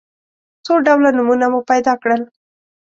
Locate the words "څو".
0.65-0.73